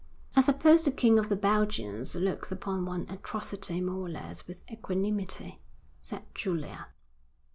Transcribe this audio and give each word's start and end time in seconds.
'I 0.35 0.41
suppose 0.41 0.83
the 0.83 0.89
King 0.91 1.19
of 1.19 1.29
the 1.29 1.35
Belgians 1.35 2.15
looks 2.15 2.51
upon 2.51 2.87
one 2.87 3.05
atrocity 3.07 3.81
more 3.81 4.07
or 4.07 4.09
less 4.09 4.47
with 4.47 4.63
equanimity,' 4.71 5.61
said 6.01 6.23
Julia. 6.33 6.87